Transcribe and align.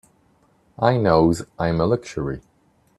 I 0.79 0.97
knows 0.97 1.43
I'm 1.59 1.79
a 1.79 1.85
luxury. 1.85 2.41